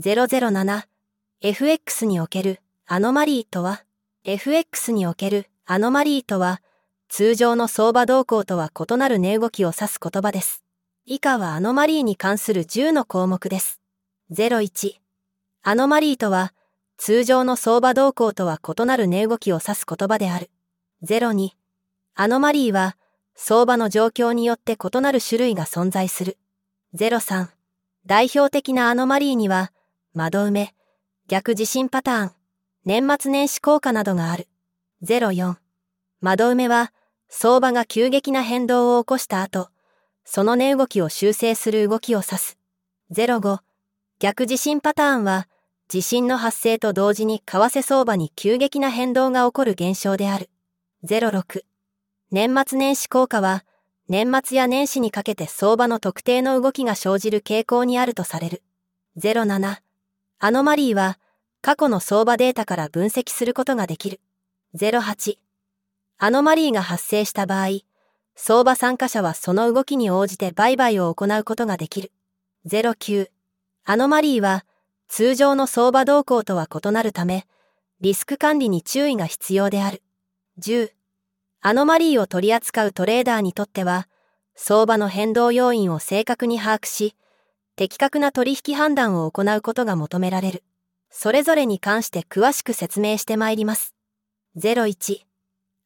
[0.00, 3.82] 007FX におけるアノマリーとは
[4.22, 6.62] FX におけるアノマリーとは
[7.08, 10.62] 通常の相場動向とは異なる値動きを指す言葉です。
[11.04, 13.80] 以下はアノマリーに関する10の項目です。
[14.30, 15.00] 01
[15.62, 16.54] アノマリーとは
[16.96, 20.48] 通常の相場動向とは異なる値動きを指す言葉である。
[21.02, 21.50] 02
[22.14, 22.96] アノマリーは
[23.34, 26.38] 相場の状況によって異なる種類が存在する。
[26.94, 27.48] 03
[28.06, 29.72] 代表的なアノマリーには
[30.14, 30.74] 窓埋め、
[31.28, 32.32] 逆地震パターン、
[32.84, 34.48] 年末年始効果などがある。
[35.04, 35.56] 04
[36.20, 36.92] 窓埋めは
[37.28, 39.68] 相場が急激な変動を起こした後、
[40.24, 42.58] その値動きを修正する動きを指す。
[43.12, 43.60] 05
[44.18, 45.48] 逆地震パターンは
[45.88, 50.50] 地震の発生と同時に為替相場に急激な変動が起こる現象である。
[51.04, 51.62] 06
[52.30, 53.64] 年末年始効果は、
[54.08, 58.62] 年末や年始にかけて相場の特定の動きが生じる傾向にあるとされる。
[59.18, 59.87] 07
[60.40, 61.18] アノマリーは、
[61.62, 64.20] 過去の相場データから分析することができる。
[64.76, 65.36] 08
[66.18, 67.80] アノマリーが発生した場合、
[68.36, 72.12] 相場参加者はその動きに応じて売買を行うことができる。
[72.68, 73.28] 09
[73.84, 74.64] アノマリーは、
[75.08, 77.48] 通常の相場動向とは異なるため、
[78.00, 80.04] リスク管理に注意が必要である。
[80.60, 80.92] 10
[81.62, 84.06] アノマリーを取り扱うトレーダーにとっては、
[84.54, 87.16] 相場の変動要因を正確に把握し、
[87.78, 90.64] 的確な取引判断を行うことが求められる。
[91.10, 93.94] それぞれに関して詳しく説明してまいります。
[94.56, 95.20] 01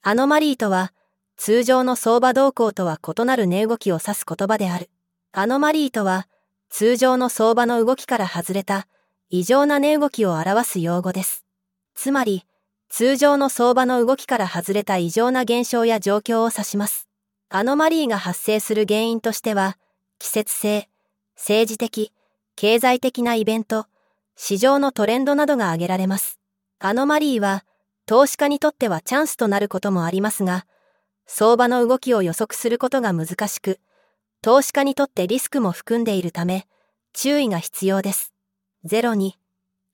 [0.00, 0.94] アノマリーとは、
[1.36, 4.88] 通常の相場動向とは異なる値動きを指す言葉である。
[5.32, 6.28] アノマリーとは、
[6.70, 8.88] 通常の相場の動きから外れた
[9.28, 11.44] 異常な値動きを表す用語です。
[11.94, 12.46] つまり、
[12.88, 17.06] 通常の相場の動きから外れた異常な現象や状況を指します。
[17.50, 19.76] アノマリーが発生する原因としては、
[20.18, 20.88] 季節性、
[21.36, 22.12] 政治的、
[22.56, 23.86] 経済的なイベント、
[24.36, 26.38] 市場のトレンドなどが挙げられます。
[26.78, 27.64] アノマリーは、
[28.06, 30.66] 投資家にとってはチャンスとなることもありますが、
[31.26, 33.80] 相場の動きを予測することが難しく、
[34.42, 36.66] 投資家にとってリスクも含んでいるため、
[37.12, 38.32] 注意が必要です。
[38.86, 39.32] 02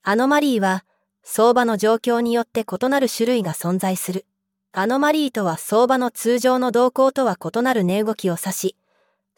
[0.02, 0.84] アノマリーは、
[1.22, 4.24] 相場の状況によって異なる種類が存在する。
[4.72, 8.76] アノマリーとは相場の通常の動向とは異なる値動きを指し、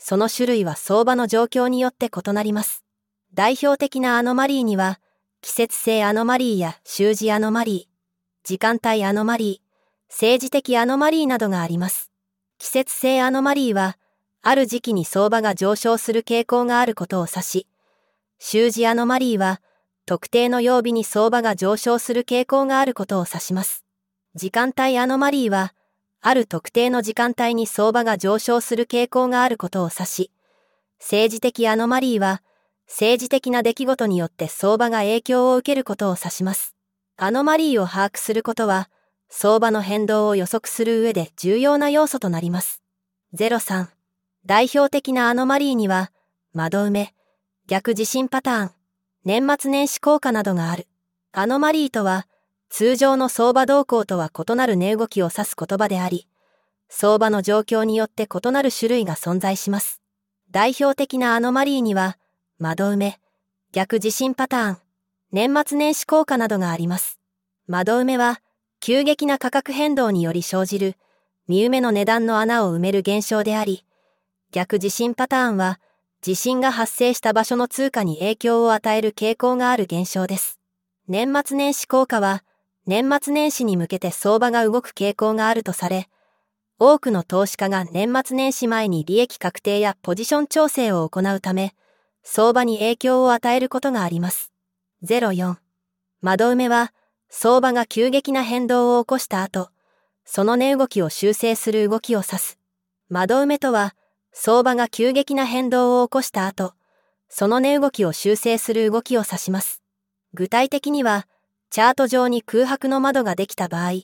[0.02, 2.84] その種類は相場の状況によって異なります。
[3.34, 4.98] 代表的なアノマリーには、
[5.42, 12.10] 季節性アノマリーや習字アノマリー、時間帯アノマリー、政治的アノマリーなどがあります。
[12.58, 13.98] 季節性アノマリーは、
[14.42, 17.66] ある時期に相場が上昇する傾向があることを指し、
[18.38, 19.60] 習字アノマリーは、
[20.06, 23.84] 特定の曜日に相場が上昇する傾向があることを指します。
[24.34, 25.74] 時間帯アノマリーは、
[26.22, 30.30] ある特定の時間帯に相場が上昇する傾向があることを指し、
[30.98, 32.42] 政治的アノマリーは、
[32.86, 36.74] 政治的な出来事によって相場が影響を受けることを指します。
[37.16, 38.90] アノマリーを把握することは、
[39.30, 42.82] 相場の変動を予測する上で重要な要素となります。
[43.34, 43.86] 03
[44.44, 46.10] 代表的なアノマリーには、
[46.52, 47.14] 窓埋め、
[47.66, 48.70] 逆地震パターン、
[49.24, 50.86] 年末年始効果などがある。
[51.32, 52.26] アノマリーとは、
[52.70, 56.26] 通常の相場動向とは異なる値動きを指す言葉であり、
[56.88, 60.00] 相場の状況によって異なる種類が存在します。
[60.50, 62.16] 代表的なアノマリーには、
[62.58, 63.20] 窓埋め、
[63.72, 64.78] 逆地震パターン、
[65.32, 67.20] 年末年始効果などがあります。
[67.66, 68.40] 窓埋めは、
[68.80, 70.96] 急激な価格変動により生じる、
[71.48, 73.84] 見埋めの値段の穴を埋める現象であり、
[74.52, 75.80] 逆地震パターンは、
[76.22, 80.58] 地震が発生した場所の通貨に影響を与える傾向がある現象です。
[81.08, 82.42] 年末年始効果は、
[82.90, 86.08] 年末年始に向けて相場が動く傾向があるとされ、
[86.80, 91.76] 多くの投資家が年末年始前に利益確定やポジション調整を行うため、
[92.24, 94.50] 相場に影響を与えることがあります。
[95.04, 95.54] 04
[96.20, 96.92] 窓埋めは、
[97.28, 99.70] 相場が急激な変動を起こした後、
[100.24, 102.58] その値動きを修正する動きを指す。
[103.08, 103.94] 窓埋めとは、
[104.32, 106.74] 相場が急激な変動を起こした後、
[107.28, 109.80] その値動きを修正する動きを指します。
[110.34, 111.28] 具体的には、
[111.70, 114.00] チャート上に空白の窓ができた場合、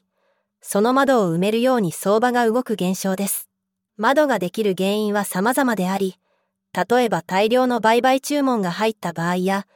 [0.61, 3.49] その窓を埋めるように相場が動く現象です。
[3.97, 6.15] 窓ができる原因は様々であり、
[6.73, 9.67] 例えば大量の売買注文が入った場合や、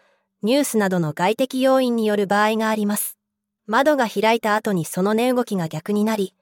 [0.43, 3.19] ニュースなどの外的要因による場合があります。
[3.67, 6.33] 窓が開いた後にその値動きが逆になり、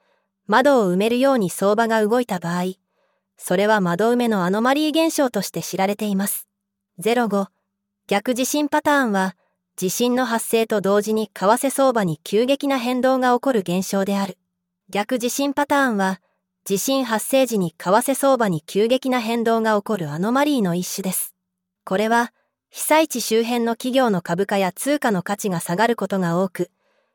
[0.47, 2.75] 窓を埋めるように相場が動いた場合、
[3.39, 6.47] それは窓埋めのアノマリー現象として知られています。
[7.01, 7.47] 05
[8.07, 9.35] 逆地震パターンは
[9.79, 14.37] 地震の発生と同時に為替相場に急激な変動が起こる現象である。
[14.91, 16.21] 逆地震パターンは
[16.65, 21.33] 地震発生時に為替相場に急激な変動が起こるアノマリーの一種です。
[21.85, 22.33] これは
[22.71, 26.73] 被災地周辺の企業の株価や通貨の価値が下がることが多く、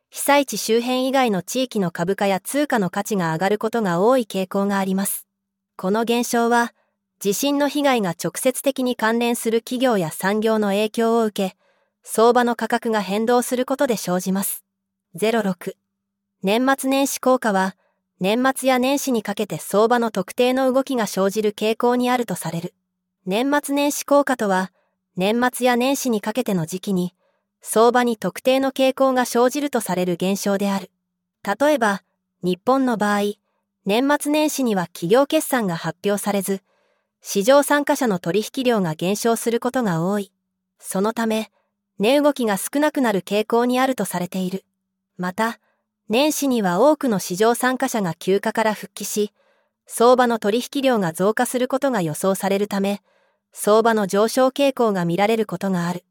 [0.10, 5.28] 被災地周辺以外の地域の株価や通貨の価値が上がることが多い傾向があります。
[5.76, 6.74] この現象は、
[7.20, 11.58] 地震の被害が直接的に関連する企業や産業の影響を受け、
[12.04, 14.64] 相場の価格が変動することで生じます。
[15.18, 15.74] 06
[16.44, 17.76] 年末年始効果は、
[18.20, 22.74] 年末や年始にかけて相場の特定の動きが生じる傾向にあるとされる。
[23.26, 24.72] 年末年始効果とは、
[25.16, 27.16] 年末や年始にかけての時期に、
[27.62, 30.92] 相場に特定の傾向が生じるとされる現象である。
[31.44, 32.04] 例えば、
[32.42, 33.36] 日本の場合、
[33.86, 36.62] 年末年始には企業決算が発表されず、
[37.22, 40.34] 市場参加者の取引量が減少することが多い。
[40.80, 41.52] そのため、
[42.00, 44.66] 値動きが少なくなる傾向にあるとされている。
[45.18, 45.60] また、
[46.10, 49.32] 年始には多くの市場参加者が休暇から復帰し、
[49.86, 53.02] 相場の取引量が増加することが予想されるため、
[53.52, 56.04] 相場の上昇傾向が見られることがある。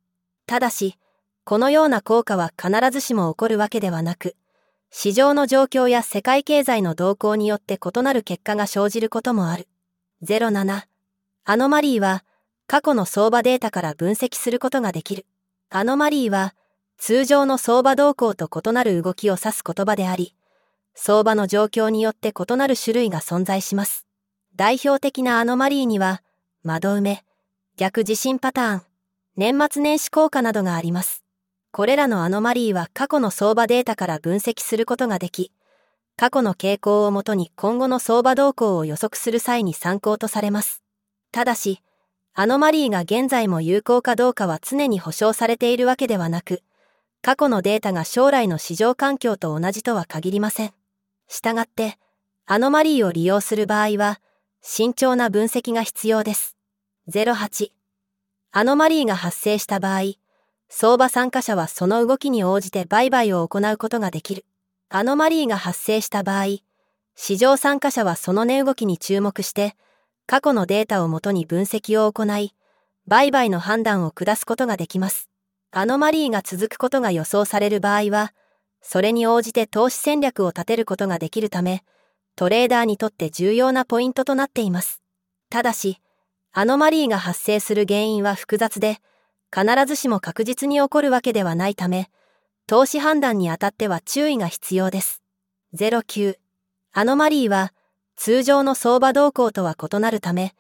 [0.47, 0.99] ただし、
[1.45, 4.37] このような効果は必ずしも起こるわけではなく、
[4.91, 9.67] 市場の状況や世界経済の動向によって異なる結果が生じることもある。
[10.23, 10.83] 07
[11.45, 12.25] アノマリーは
[12.69, 15.27] 過去の相場データから分析することができる。
[15.75, 16.55] アノマリーは
[16.99, 20.37] 通常の相場動向と異なる動きを指す言葉であり、
[20.95, 24.07] 相場の状況によって異なる種類が存在します。
[24.55, 26.23] 代表的なアノマリーには、
[26.63, 27.25] 窓埋め、
[27.79, 28.83] 逆地震パターン、
[29.39, 31.25] 年末年始効果などがあります。
[31.71, 35.53] これらのアノマリーは過去の相場データから分析することができ、
[36.19, 40.83] 過去の傾向をもとに今後の相場動向を予測する際に参考とされます。
[41.33, 41.81] ただし、
[42.35, 46.63] アノマリーが現在も有効かどうかは常に保証されているわけではなく、
[47.21, 50.73] 過去のデータが将来の市場環境と同じとは限りません。
[51.29, 51.99] したがって、
[52.47, 54.19] アノマリーを利用する場合は、
[54.63, 56.57] 慎重な分析が必要です。
[57.11, 57.71] 08
[58.53, 60.15] アノマリーが発生した場合、
[60.71, 64.47] 相場参加者はその動きに応じて売買を行うことができる。
[64.89, 66.47] アノマリーが発生した場合、
[67.15, 69.77] 市場参加者はその値動きに注目して、
[70.33, 72.55] 過去のデータをもとに分析を行い、
[73.07, 75.29] 売買の判断を下すことができます。
[75.73, 78.33] アノマリーが続くことが予想される場合は、
[78.81, 81.85] それに応じて投資戦略を立てることができるため、
[82.35, 85.03] トレーダーにとって重要なポイントとなっています。
[85.51, 85.99] ただし、
[86.53, 89.03] アノマリーが発生する原因は複雑で、
[89.55, 92.09] 必ずしも確実に起こるわけではないため、
[92.67, 95.23] 投資判断にあたっては注意が必要です。
[95.77, 96.37] 09
[96.95, 97.75] アノマリーは
[98.25, 100.55] 通常の相場動向とは異なるため、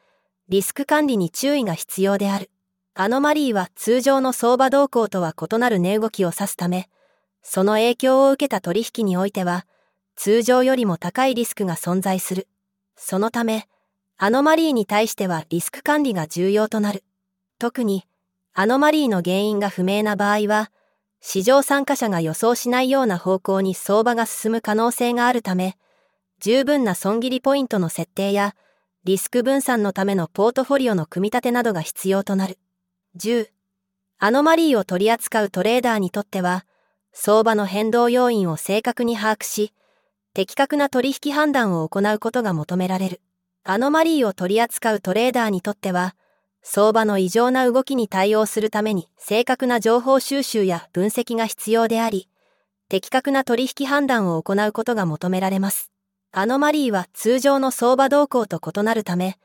[0.48, 2.50] リスク管理に注意が必要である。
[2.94, 6.88] アノマリーは通常の相場動向とは異なる値動きを指すため、
[7.40, 9.64] その影響を受けた取引においては、
[10.16, 12.48] 通常よりも高いリスクが存在する。
[12.96, 13.68] そのため、
[14.16, 17.04] アノマリーに対してはリスク管理が重要となる。
[17.60, 18.08] 特に、
[18.54, 20.72] アノマリーの原因が不明な場合は、
[21.20, 25.76] 市場参加者が予想しないような方向に相場が進む可能性があるため、
[26.44, 28.56] 十分な損切りポイントの設定や、
[29.04, 32.58] リスク分散のためのポートフォリオの組み立てなどが必要となる。
[33.16, 33.46] 10.
[34.18, 36.66] アノマリーを取り扱うトレーダーにとっては、
[37.12, 39.72] 相場の変動要因を正確に把握し、
[40.34, 43.20] 的確な取引判断を行うことが求められる。
[43.62, 46.16] アノマリーを取り扱うトレーダーにとっては、
[46.64, 52.28] 相場の異常な動きに対応するために正確な情報収集や分析が必要であり、
[52.88, 55.92] 的確な取引判断を行うことが求められます。
[56.34, 59.36] アノマリーは通常の相場動向と異なるため、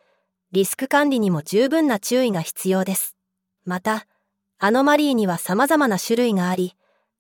[0.53, 3.17] リスク管理にも十分な注意が必要です。
[3.65, 4.08] また、
[4.58, 6.77] アノマリーには様々な種類があり、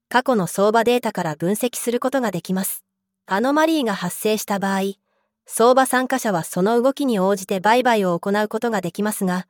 [0.07, 2.85] 過去の相場データから分析することができます。
[3.25, 4.93] アノマリーが発生した場合、
[5.45, 9.47] 相場参加者はその動きに応じて売買を行うことができますが、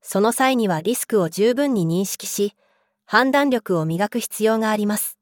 [0.00, 2.54] その際にはリスクを十分に認識し、
[3.04, 5.15] 判断力を磨く必要があります。